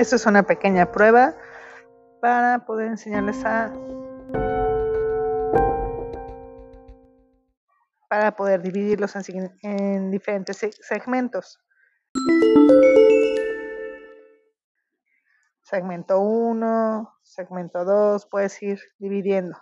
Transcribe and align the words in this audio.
Esto 0.00 0.16
es 0.16 0.24
una 0.24 0.44
pequeña 0.44 0.90
prueba 0.90 1.36
para 2.22 2.64
poder 2.64 2.86
enseñarles 2.88 3.44
a 3.44 3.70
para 8.08 8.34
poder 8.34 8.62
dividirlos 8.62 9.14
en, 9.16 9.58
en 9.60 10.10
diferentes 10.10 10.56
segmentos. 10.80 11.60
Segmento 15.60 16.18
1, 16.18 17.18
segmento 17.22 17.84
2, 17.84 18.24
puedes 18.24 18.62
ir 18.62 18.80
dividiendo. 18.98 19.58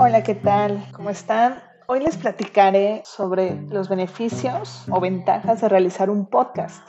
Hola, 0.00 0.22
¿qué 0.22 0.36
tal? 0.36 0.86
¿Cómo 0.92 1.10
están? 1.10 1.56
Hoy 1.88 1.98
les 1.98 2.16
platicaré 2.16 3.02
sobre 3.04 3.60
los 3.62 3.88
beneficios 3.88 4.86
o 4.92 5.00
ventajas 5.00 5.60
de 5.60 5.68
realizar 5.68 6.08
un 6.08 6.26
podcast. 6.26 6.86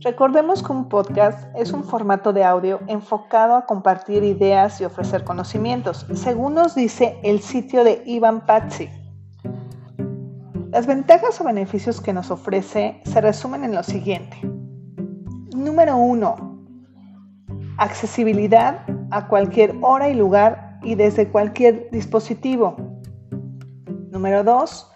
Recordemos 0.00 0.62
que 0.62 0.72
un 0.72 0.88
podcast 0.88 1.54
es 1.54 1.72
un 1.72 1.84
formato 1.84 2.32
de 2.32 2.44
audio 2.44 2.80
enfocado 2.86 3.56
a 3.56 3.66
compartir 3.66 4.24
ideas 4.24 4.80
y 4.80 4.86
ofrecer 4.86 5.22
conocimientos, 5.24 6.06
según 6.14 6.54
nos 6.54 6.74
dice 6.74 7.20
el 7.22 7.40
sitio 7.42 7.84
de 7.84 8.02
Ivan 8.06 8.46
Patsy. 8.46 8.88
Las 10.70 10.86
ventajas 10.86 11.38
o 11.42 11.44
beneficios 11.44 12.00
que 12.00 12.14
nos 12.14 12.30
ofrece 12.30 13.02
se 13.04 13.20
resumen 13.20 13.64
en 13.64 13.74
lo 13.74 13.82
siguiente. 13.82 14.38
Número 15.54 15.98
1. 15.98 16.36
Accesibilidad 17.76 18.86
a 19.10 19.28
cualquier 19.28 19.74
hora 19.82 20.08
y 20.08 20.14
lugar 20.14 20.65
y 20.86 20.94
desde 20.94 21.28
cualquier 21.28 21.90
dispositivo. 21.90 22.76
Número 24.10 24.42
2 24.42 24.92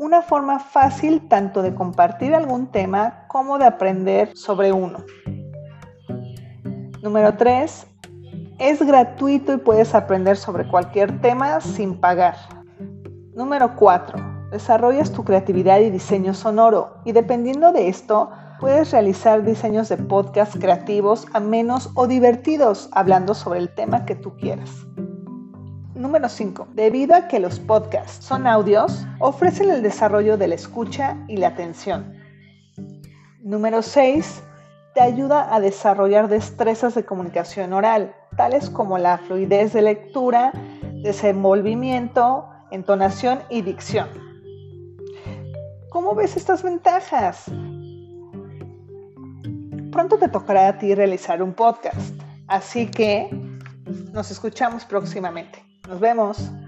una 0.00 0.22
forma 0.22 0.58
fácil 0.58 1.28
tanto 1.28 1.60
de 1.60 1.74
compartir 1.74 2.34
algún 2.34 2.68
tema 2.68 3.26
como 3.28 3.58
de 3.58 3.66
aprender 3.66 4.34
sobre 4.34 4.72
uno. 4.72 5.04
Número 7.02 7.36
3. 7.36 7.86
Es 8.58 8.80
gratuito 8.80 9.52
y 9.52 9.58
puedes 9.58 9.94
aprender 9.94 10.38
sobre 10.38 10.66
cualquier 10.66 11.20
tema 11.20 11.60
sin 11.60 12.00
pagar. 12.00 12.34
Número 13.34 13.76
4. 13.76 14.48
Desarrollas 14.52 15.12
tu 15.12 15.22
creatividad 15.22 15.80
y 15.80 15.90
diseño 15.90 16.32
sonoro 16.32 16.96
y 17.04 17.12
dependiendo 17.12 17.70
de 17.70 17.88
esto, 17.88 18.30
puedes 18.58 18.92
realizar 18.92 19.44
diseños 19.44 19.90
de 19.90 19.98
podcast 19.98 20.56
creativos, 20.56 21.26
amenos 21.34 21.90
o 21.94 22.06
divertidos 22.06 22.88
hablando 22.92 23.34
sobre 23.34 23.58
el 23.58 23.74
tema 23.74 24.06
que 24.06 24.14
tú 24.14 24.34
quieras. 24.38 24.70
Número 25.94 26.28
5. 26.28 26.68
Debido 26.74 27.16
a 27.16 27.26
que 27.26 27.40
los 27.40 27.58
podcasts 27.58 28.24
son 28.24 28.46
audios, 28.46 29.06
ofrecen 29.18 29.70
el 29.70 29.82
desarrollo 29.82 30.36
de 30.36 30.46
la 30.46 30.54
escucha 30.54 31.16
y 31.26 31.36
la 31.36 31.48
atención. 31.48 32.14
Número 33.42 33.82
6. 33.82 34.42
Te 34.94 35.00
ayuda 35.00 35.52
a 35.52 35.58
desarrollar 35.60 36.28
destrezas 36.28 36.94
de 36.94 37.04
comunicación 37.04 37.72
oral, 37.72 38.14
tales 38.36 38.70
como 38.70 38.98
la 38.98 39.18
fluidez 39.18 39.72
de 39.72 39.82
lectura, 39.82 40.52
desenvolvimiento, 41.02 42.48
entonación 42.70 43.40
y 43.48 43.62
dicción. 43.62 44.08
¿Cómo 45.90 46.14
ves 46.14 46.36
estas 46.36 46.62
ventajas? 46.62 47.46
Pronto 49.90 50.18
te 50.18 50.28
tocará 50.28 50.68
a 50.68 50.78
ti 50.78 50.94
realizar 50.94 51.42
un 51.42 51.52
podcast, 51.52 52.14
así 52.46 52.88
que 52.88 53.28
nos 54.12 54.30
escuchamos 54.30 54.84
próximamente. 54.84 55.69
Nos 55.90 55.98
vemos. 55.98 56.59